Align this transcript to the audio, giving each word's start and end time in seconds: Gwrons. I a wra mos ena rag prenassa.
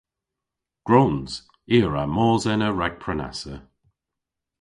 Gwrons. 0.87 1.31
I 1.75 1.77
a 1.85 1.87
wra 1.87 2.03
mos 2.15 2.43
ena 2.53 2.69
rag 2.79 2.93
prenassa. 3.03 3.55